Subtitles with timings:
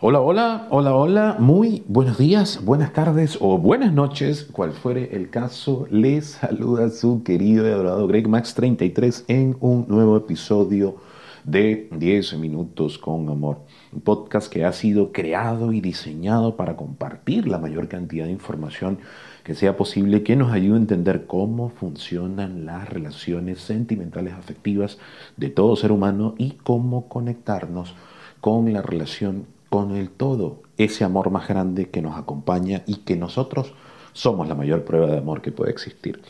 [0.00, 5.28] Hola, hola, hola, hola, muy buenos días, buenas tardes o buenas noches, cual fuere el
[5.28, 5.88] caso.
[5.90, 10.98] Les saluda su querido y adorado Greg Max 33 en un nuevo episodio
[11.42, 13.62] de 10 minutos con amor.
[13.92, 19.00] Un podcast que ha sido creado y diseñado para compartir la mayor cantidad de información
[19.42, 24.98] que sea posible que nos ayude a entender cómo funcionan las relaciones sentimentales afectivas
[25.36, 27.96] de todo ser humano y cómo conectarnos
[28.40, 33.16] con la relación con el todo, ese amor más grande que nos acompaña y que
[33.16, 33.74] nosotros
[34.12, 36.20] somos la mayor prueba de amor que puede existir.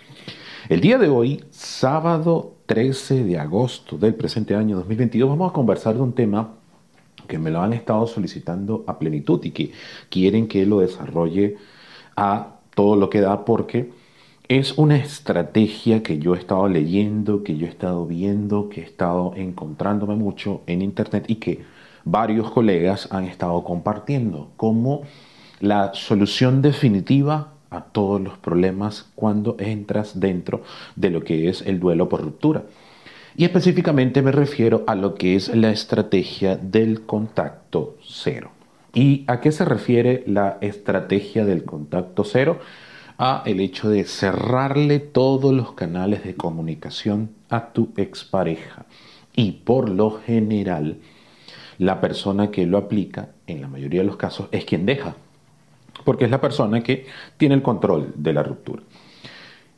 [0.68, 5.94] El día de hoy, sábado 13 de agosto del presente año 2022, vamos a conversar
[5.94, 6.54] de un tema
[7.26, 9.72] que me lo han estado solicitando a plenitud y que
[10.10, 11.56] quieren que lo desarrolle
[12.16, 13.90] a todo lo que da porque
[14.48, 18.84] es una estrategia que yo he estado leyendo, que yo he estado viendo, que he
[18.84, 21.62] estado encontrándome mucho en internet y que
[22.10, 25.02] varios colegas han estado compartiendo como
[25.60, 30.62] la solución definitiva a todos los problemas cuando entras dentro
[30.96, 32.64] de lo que es el duelo por ruptura.
[33.36, 38.50] Y específicamente me refiero a lo que es la estrategia del contacto cero.
[38.94, 42.58] ¿Y a qué se refiere la estrategia del contacto cero?
[43.18, 48.86] A el hecho de cerrarle todos los canales de comunicación a tu expareja.
[49.36, 50.96] Y por lo general,
[51.78, 55.14] la persona que lo aplica, en la mayoría de los casos, es quien deja,
[56.04, 58.82] porque es la persona que tiene el control de la ruptura.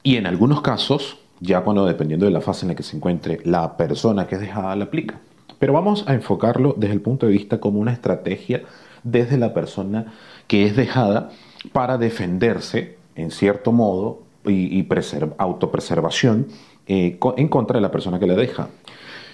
[0.02, 3.40] Y en algunos casos, ya cuando dependiendo de la fase en la que se encuentre
[3.44, 5.20] la persona que es dejada, la aplica.
[5.58, 8.62] Pero vamos a enfocarlo desde el punto de vista como una estrategia
[9.02, 10.12] desde la persona
[10.46, 11.30] que es dejada
[11.72, 14.86] para defenderse, en cierto modo, y,
[15.36, 16.46] autopreservación
[16.86, 18.68] eh, en contra de la persona que la deja.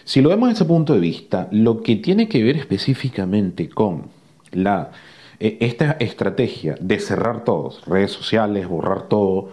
[0.07, 4.05] Si lo vemos desde ese punto de vista, lo que tiene que ver específicamente con
[4.53, 9.49] eh, esta estrategia de cerrar todos, redes sociales, borrar todo,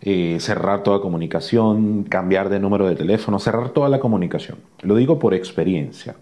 [0.00, 4.58] eh, cerrar toda comunicación, cambiar de número de teléfono, cerrar toda la comunicación.
[4.80, 6.16] Lo digo por experiencia.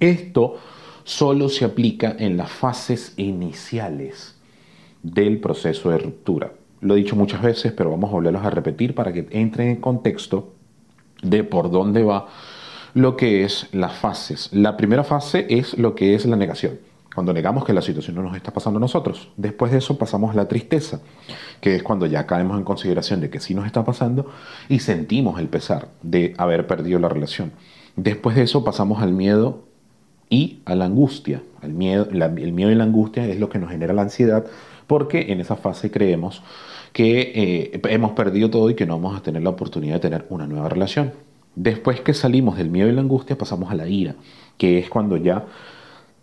[0.00, 0.56] Esto
[1.04, 4.36] solo se aplica en las fases iniciales
[5.04, 6.50] del proceso de ruptura.
[6.80, 9.76] Lo he dicho muchas veces, pero vamos a volverlos a repetir para que entren en
[9.76, 10.52] contexto
[11.22, 12.26] de por dónde va
[12.94, 14.50] lo que es las fases.
[14.52, 16.78] La primera fase es lo que es la negación,
[17.14, 19.28] cuando negamos que la situación no nos está pasando a nosotros.
[19.36, 21.00] Después de eso pasamos la tristeza,
[21.60, 24.30] que es cuando ya caemos en consideración de que sí nos está pasando
[24.68, 27.52] y sentimos el pesar de haber perdido la relación.
[27.96, 29.64] Después de eso pasamos al miedo
[30.30, 31.42] y a la angustia.
[31.62, 34.46] El miedo, el miedo y la angustia es lo que nos genera la ansiedad
[34.88, 36.42] porque en esa fase creemos
[36.92, 40.26] que eh, hemos perdido todo y que no vamos a tener la oportunidad de tener
[40.30, 41.12] una nueva relación.
[41.60, 44.14] Después que salimos del miedo y la angustia, pasamos a la ira,
[44.56, 45.44] que es cuando ya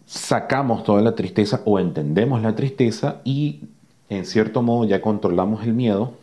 [0.05, 3.65] sacamos toda la tristeza o entendemos la tristeza y
[4.07, 6.13] en cierto modo ya controlamos el miedo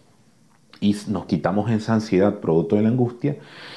[0.81, 3.37] y nos quitamos esa ansiedad producto de la angustia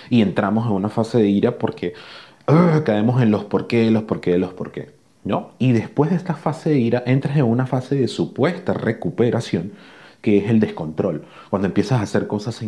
[0.09, 1.95] y entramos en una fase de ira porque
[2.47, 4.93] ah, caemos en los por qué, los por qué, los por qué.
[5.25, 5.49] ¿no?
[5.59, 9.73] Y después de esta fase de ira entras en una fase de supuesta recuperación
[10.25, 11.23] que es el descontrol.
[11.51, 12.59] Cuando empiezas a hacer cosas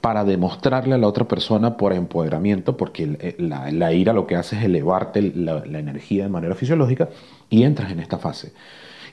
[0.00, 4.56] para demostrarle a la otra persona por empoderamiento, porque eh, la, ira lo que hace
[4.56, 7.08] es elevarte la, la energía de manera fisiológica
[7.48, 8.54] y entras en esta fase.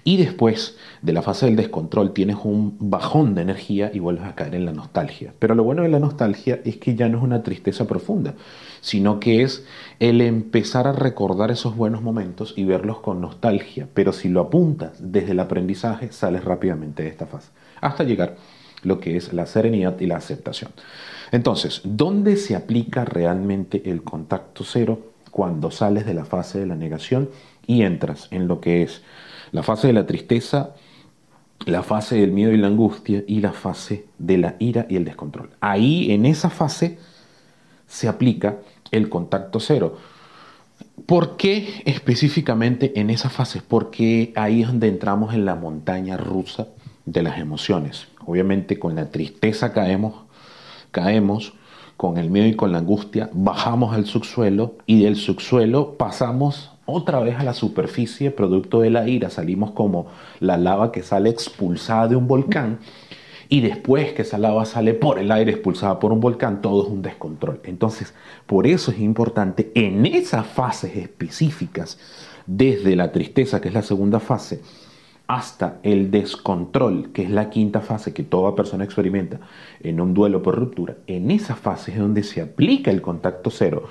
[0.03, 4.33] Y después de la fase del descontrol tienes un bajón de energía y vuelves a
[4.33, 5.31] caer en la nostalgia.
[5.37, 8.33] Pero lo bueno de la nostalgia es que ya no es una tristeza profunda,
[8.81, 9.67] sino que es
[9.99, 13.87] el empezar a recordar esos buenos momentos y verlos con nostalgia.
[13.93, 17.49] Pero si lo apuntas desde el aprendizaje, sales rápidamente de esta fase
[17.83, 18.37] hasta llegar
[18.83, 20.71] lo que es la serenidad y la aceptación.
[21.31, 25.13] Entonces, ¿dónde se aplica realmente el contacto cero?
[25.31, 27.29] Cuando sales de la fase de la negación
[27.65, 29.01] y entras en lo que es
[29.51, 30.75] la fase de la tristeza,
[31.65, 35.05] la fase del miedo y la angustia y la fase de la ira y el
[35.05, 35.49] descontrol.
[35.59, 36.99] Ahí, en esa fase,
[37.87, 38.57] se aplica
[38.91, 39.97] el contacto cero.
[41.07, 43.61] ¿Por qué específicamente en esa fase?
[43.67, 46.67] Porque ahí es donde entramos en la montaña rusa
[47.05, 48.07] de las emociones.
[48.25, 50.13] Obviamente con la tristeza caemos,
[50.91, 51.53] caemos,
[51.97, 57.19] con el miedo y con la angustia bajamos al subsuelo y del subsuelo pasamos otra
[57.19, 60.07] vez a la superficie producto de la ira, salimos como
[60.39, 62.79] la lava que sale expulsada de un volcán
[63.47, 66.89] y después que esa lava sale por el aire expulsada por un volcán, todo es
[66.89, 67.61] un descontrol.
[67.65, 68.13] Entonces,
[68.47, 71.99] por eso es importante en esas fases específicas,
[72.47, 74.61] desde la tristeza, que es la segunda fase,
[75.33, 79.39] hasta el descontrol, que es la quinta fase que toda persona experimenta
[79.81, 83.83] en un duelo por ruptura, en esa fase es donde se aplica el contacto cero,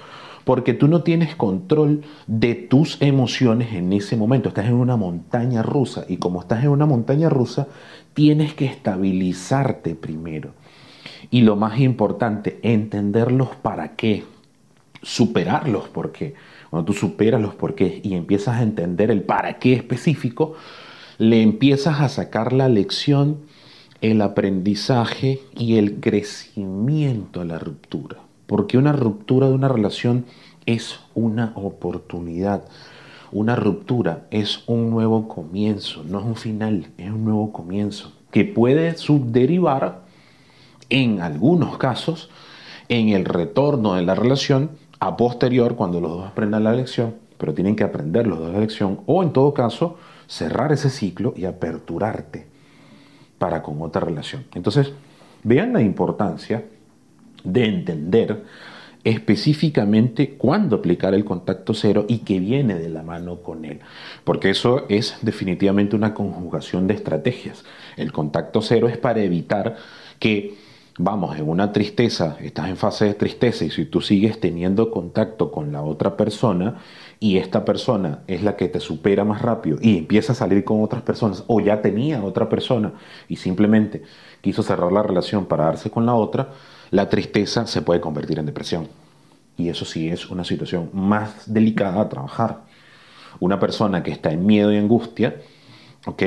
[0.45, 4.49] porque tú no tienes control de tus emociones en ese momento.
[4.49, 7.67] Estás en una montaña rusa y como estás en una montaña rusa,
[8.15, 10.51] tienes que estabilizarte primero.
[11.31, 14.25] Y lo más importante, entenderlos para qué,
[15.03, 16.35] superarlos por qué.
[16.71, 20.55] Cuando tú superas los por qué y empiezas a entender el para qué específico,
[21.19, 23.39] le empiezas a sacar la lección,
[24.01, 28.19] el aprendizaje y el crecimiento a la ruptura.
[28.47, 30.27] Porque una ruptura de una relación
[30.67, 32.65] es una oportunidad.
[33.31, 38.45] Una ruptura es un nuevo comienzo, no es un final, es un nuevo comienzo que
[38.45, 40.03] puede subderivar
[40.91, 42.29] en algunos casos
[42.89, 44.71] en el retorno de la relación
[45.01, 48.61] a posterior cuando los dos aprendan la lección, pero tienen que aprender los dos la
[48.61, 49.97] lección o en todo caso
[50.27, 52.47] cerrar ese ciclo y aperturarte
[53.39, 54.45] para con otra relación.
[54.55, 54.93] Entonces,
[55.43, 56.65] vean la importancia
[57.45, 58.45] de entender
[59.05, 63.81] específicamente cuándo aplicar el contacto cero y qué viene de la mano con él.
[64.25, 67.65] Porque eso es definitivamente una conjugación de estrategias.
[67.97, 69.77] El contacto cero es para evitar
[70.19, 70.55] que,
[70.99, 75.51] vamos, en una tristeza, estás en fase de tristeza y si tú sigues teniendo contacto
[75.51, 76.77] con la otra persona
[77.19, 80.83] y esta persona es la que te supera más rápido y empieza a salir con
[80.83, 82.93] otras personas o ya tenía otra persona
[83.29, 84.03] y simplemente
[84.41, 86.51] quiso cerrar la relación para darse con la otra,
[86.91, 88.89] la tristeza se puede convertir en depresión.
[89.57, 92.65] Y eso sí es una situación más delicada a trabajar.
[93.41, 95.37] Una persona que está en miedo y angustia,
[96.07, 96.23] ¿ok?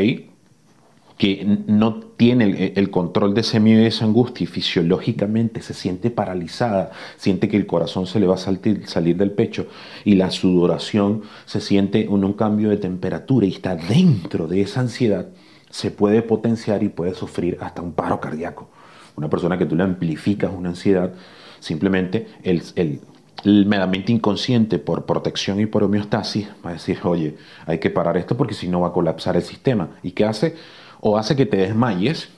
[1.18, 6.10] Que no tiene el, control de ese miedo y esa angustia y fisiológicamente se siente
[6.10, 9.68] paralizada, siente que el corazón se le va a salir del pecho
[10.04, 14.82] y la sudoración se siente en un cambio de temperatura y está dentro de esa
[14.82, 15.28] ansiedad,
[15.70, 18.70] se puede potenciar y puede sufrir hasta un paro cardíaco.
[19.16, 21.14] Una persona que tú le amplificas una ansiedad,
[21.62, 27.36] simplemente el, el meramente inconsciente por protección y por homeostasis va a decir, oye,
[27.66, 29.90] hay que parar esto porque si no va a colapsar el sistema.
[30.04, 30.56] ¿Y qué hace?
[31.02, 32.30] O hace que te desmayes,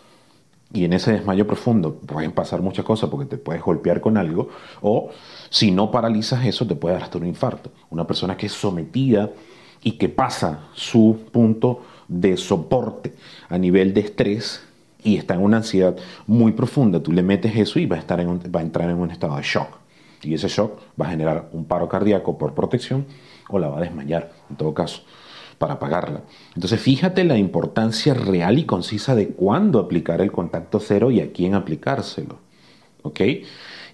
[0.73, 4.49] y en ese desmayo profundo pueden pasar muchas cosas porque te puedes golpear con algo,
[4.81, 5.09] o
[5.49, 7.71] si no paralizas eso, te puede dar hasta un infarto.
[7.89, 9.31] Una persona que es sometida
[9.81, 13.13] y que pasa su punto de soporte
[13.49, 14.63] a nivel de estrés
[15.03, 15.95] y está en una ansiedad
[16.25, 19.11] muy profunda, tú le metes eso y va a, estar va a entrar en un
[19.11, 19.77] estado de shock.
[20.23, 23.05] Y ese shock va a generar un paro cardíaco por protección
[23.49, 25.03] o la va a desmayar, en todo caso,
[25.57, 26.21] para apagarla.
[26.55, 31.31] Entonces fíjate la importancia real y concisa de cuándo aplicar el contacto cero y a
[31.31, 32.37] quién aplicárselo.
[33.03, 33.21] ¿Ok?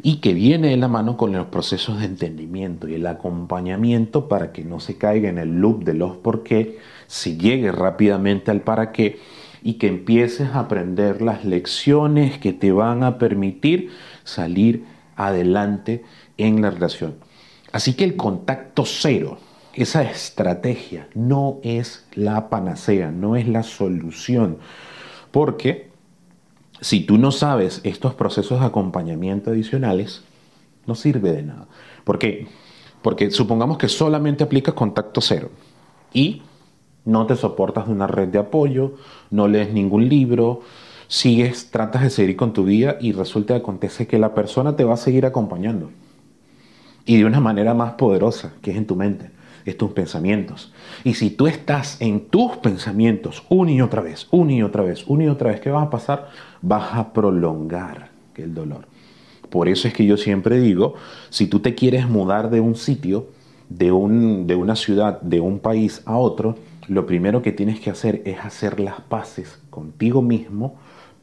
[0.01, 4.51] Y que viene de la mano con los procesos de entendimiento y el acompañamiento para
[4.51, 8.61] que no se caiga en el loop de los por qué, se llegue rápidamente al
[8.61, 9.19] para qué
[9.61, 13.91] y que empieces a aprender las lecciones que te van a permitir
[14.23, 14.83] salir
[15.15, 16.03] adelante
[16.37, 17.15] en la relación.
[17.71, 19.37] Así que el contacto cero,
[19.73, 24.57] esa estrategia, no es la panacea, no es la solución.
[25.31, 25.89] Porque
[26.81, 30.23] si tú no sabes estos procesos de acompañamiento adicionales,
[30.85, 31.67] no sirve de nada.
[32.03, 32.47] ¿Por qué?
[33.01, 35.49] Porque supongamos que solamente aplicas contacto cero
[36.13, 36.41] y
[37.05, 38.95] no te soportas de una red de apoyo,
[39.29, 40.61] no lees ningún libro,
[41.07, 44.83] sigues, tratas de seguir con tu vida y resulta que acontece que la persona te
[44.83, 45.89] va a seguir acompañando.
[47.05, 49.31] Y de una manera más poderosa, que es en tu mente,
[49.65, 50.73] es tus pensamientos.
[51.03, 55.05] Y si tú estás en tus pensamientos una y otra vez, una y otra vez,
[55.07, 56.29] una y otra vez, ¿qué va a pasar?
[56.61, 58.87] Vas a prolongar el dolor.
[59.49, 60.95] Por eso es que yo siempre digo,
[61.29, 63.27] si tú te quieres mudar de un sitio,
[63.69, 66.55] de, un, de una ciudad, de un país a otro,
[66.87, 70.75] lo primero que tienes que hacer es hacer las paces contigo mismo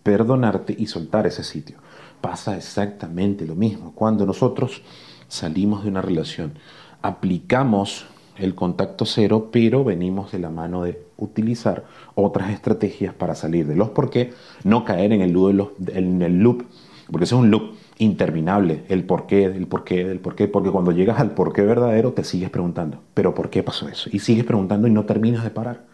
[0.03, 1.79] perdonarte y soltar ese sitio.
[2.21, 3.93] Pasa exactamente lo mismo.
[3.95, 4.83] Cuando nosotros
[5.29, 6.55] salimos de una relación,
[7.03, 8.07] aplicamos
[8.43, 13.77] el contacto cero, pero venimos de la mano de utilizar otras estrategias para salir de
[13.77, 14.33] los por qué,
[14.65, 16.65] no caer en el loop, en el loop
[17.11, 20.49] porque ese es un loop interminable, el por qué, el por qué, el por qué,
[20.49, 24.09] porque cuando llegas al por qué verdadero te sigues preguntando, pero ¿por qué pasó eso?
[24.13, 25.85] Y sigues preguntando y no terminas de parar.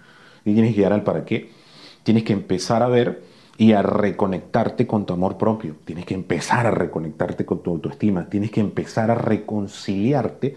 [0.44, 1.50] Y tienes que llegar al para qué.
[2.02, 3.24] Tienes que empezar a ver
[3.58, 5.74] y a reconectarte con tu amor propio.
[5.84, 8.28] Tienes que empezar a reconectarte con tu autoestima.
[8.28, 10.54] Tienes que empezar a reconciliarte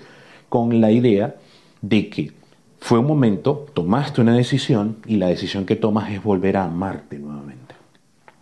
[0.50, 1.38] con la idea
[1.82, 2.34] de que
[2.80, 7.20] fue un momento, tomaste una decisión y la decisión que tomas es volver a amarte
[7.20, 7.76] nuevamente,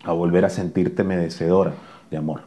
[0.04, 1.74] a volver a sentirte merecedora
[2.12, 2.42] de amor.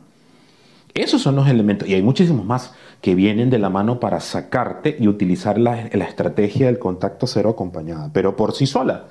[0.94, 4.96] Esos son los elementos, y hay muchísimos más que vienen de la mano para sacarte
[4.98, 9.06] y utilizar la, la estrategia del contacto cero acompañada, pero por sí sola.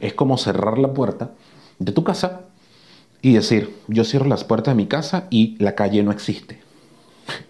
[0.00, 1.30] Es como cerrar la puerta
[1.78, 2.42] de tu casa
[3.20, 6.61] y decir, yo cierro las puertas de mi casa y la calle no existe.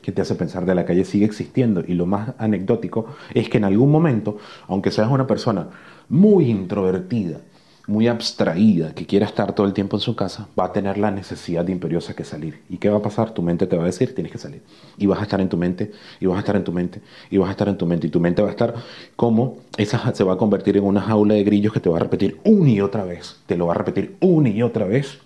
[0.01, 1.83] Que te hace pensar de la calle sigue existiendo.
[1.87, 4.39] Y lo más anecdótico es que en algún momento,
[4.69, 5.69] aunque seas una persona
[6.09, 7.41] muy introvertida,
[7.87, 11.11] muy abstraída, que quiera estar todo el tiempo en su casa, va a tener la
[11.11, 12.61] necesidad imperiosa que salir.
[12.69, 13.33] ¿Y qué va a pasar?
[13.33, 14.63] Tu mente te va a decir, tienes que salir.
[14.97, 17.01] Y vas a estar en tu mente, y vas a estar en tu mente,
[17.31, 18.07] y vas a estar en tu mente.
[18.07, 18.75] Y tu mente va a estar
[19.17, 22.01] como, esa se va a convertir en una jaula de grillos que te va a
[22.01, 23.41] repetir una y otra vez.
[23.47, 25.19] Te lo va a repetir una y otra vez.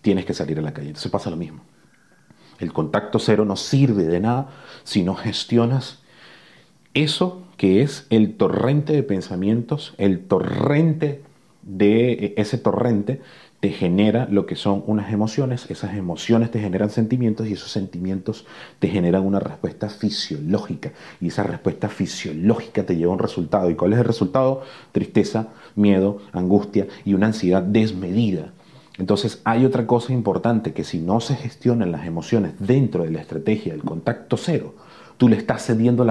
[0.00, 0.88] Tienes que salir a la calle.
[0.88, 1.60] Entonces pasa lo mismo.
[2.58, 4.48] El contacto cero no sirve de nada
[4.84, 6.00] si no gestionas
[6.94, 11.22] eso que es el torrente de pensamientos, el torrente
[11.62, 13.20] de e, ese torrente
[13.60, 18.46] te genera lo que son unas emociones, esas emociones te generan sentimientos y esos sentimientos
[18.78, 23.68] te generan una respuesta fisiológica y esa respuesta fisiológica te lleva a un resultado.
[23.70, 24.62] ¿Y cuál es el resultado?
[24.92, 28.52] Tristeza, miedo, angustia y una ansiedad desmedida.
[28.98, 33.20] Entonces hay otra cosa importante que si no se gestionan las emociones dentro de la
[33.20, 34.74] estrategia del contacto cero,
[35.18, 36.06] tú le estás cediendo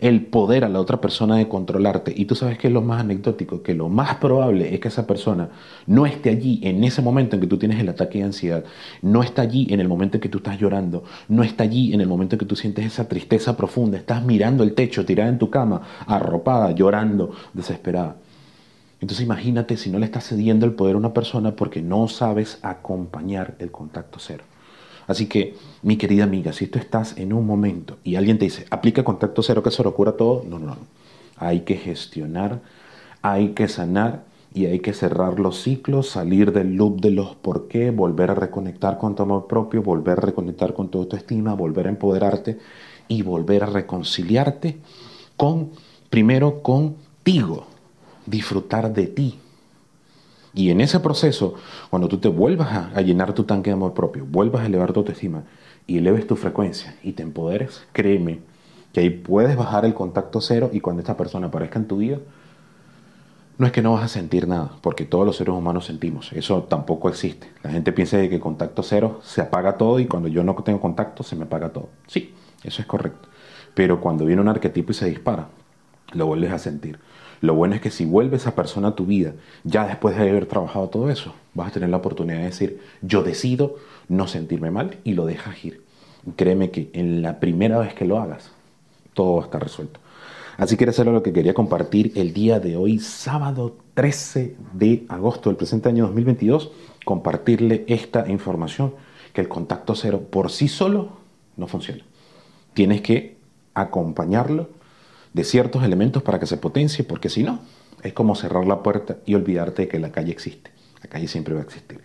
[0.00, 2.12] el poder a la otra persona de controlarte.
[2.16, 5.06] Y tú sabes que es lo más anecdótico, que lo más probable es que esa
[5.06, 5.50] persona
[5.86, 8.64] no esté allí en ese momento en que tú tienes el ataque de ansiedad,
[9.02, 12.00] no está allí en el momento en que tú estás llorando, no está allí en
[12.00, 15.38] el momento en que tú sientes esa tristeza profunda, estás mirando el techo, tirada en
[15.38, 18.16] tu cama, arropada, llorando, desesperada.
[19.04, 22.58] Entonces imagínate si no le estás cediendo el poder a una persona porque no sabes
[22.62, 24.44] acompañar el contacto cero.
[25.06, 28.64] Así que, mi querida amiga, si tú estás en un momento y alguien te dice,
[28.70, 30.78] aplica contacto cero que se lo cura todo, no, no, no.
[31.36, 32.62] Hay que gestionar,
[33.20, 37.68] hay que sanar y hay que cerrar los ciclos, salir del loop de los por
[37.68, 41.88] qué, volver a reconectar con tu amor propio, volver a reconectar con tu autoestima, volver
[41.88, 42.56] a empoderarte
[43.08, 44.78] y volver a reconciliarte
[45.36, 45.72] con,
[46.08, 47.66] primero contigo,
[48.26, 49.38] disfrutar de ti,
[50.54, 51.54] y en ese proceso,
[51.90, 55.00] cuando tú te vuelvas a, llenar tu tanque de amor propio, vuelvas a elevar tu
[55.00, 55.42] autoestima
[55.86, 58.38] y eleves tu frecuencia y te empoderes, créeme
[58.92, 62.18] que ahí puedes bajar el contacto cero y cuando esta persona aparezca en tu vida,
[63.58, 66.32] no es que no vas a sentir nada, porque todos los seres humanos sentimos.
[66.32, 67.48] Eso tampoco existe.
[67.62, 71.24] La gente piensa que contacto cero se apaga todo y cuando yo no tengo contacto
[71.24, 71.88] se me apaga todo.
[72.06, 73.28] Sí, eso es correcto.
[73.74, 75.48] Pero cuando viene un arquetipo y se dispara,
[76.14, 76.98] lo vuelves a sentir.
[77.40, 80.46] Lo bueno es que si vuelve esa persona a tu vida, ya después de haber
[80.46, 83.76] trabajado todo eso, vas a tener la oportunidad de decir, yo decido
[84.08, 85.82] no sentirme mal y lo dejas ir.
[86.36, 88.50] créeme que en la primera vez que lo hagas,
[89.12, 90.00] todo va a estar resuelto.
[90.56, 95.04] Así que eso era lo que quería compartir el día de hoy, sábado 13 de
[95.08, 96.70] agosto del presente año 2022,
[97.04, 98.94] compartirle esta información,
[99.32, 101.08] que el contacto cero por sí solo
[101.56, 102.04] no funciona.
[102.72, 103.36] Tienes que
[103.74, 104.68] acompañarlo
[105.34, 107.60] de ciertos elementos para que se potencie, porque si no,
[108.02, 110.70] es como cerrar la puerta y olvidarte de que la calle existe.
[111.02, 112.00] La calle siempre va a existir.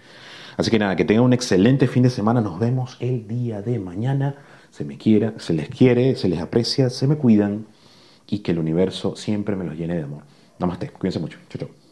[0.58, 2.42] Así que nada, que tengan un excelente fin de semana.
[2.42, 4.36] Nos vemos el día de mañana.
[4.72, 7.66] Se me quiera, se les quiere, se les aprecia, se me cuidan
[8.28, 10.24] y que el universo siempre me los llene de amor.
[10.60, 11.38] Namaste, cuídense mucho.
[11.50, 11.89] Chau, chau.